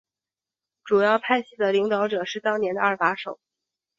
[0.83, 3.39] 主要派系的领导者是当年的第二把手。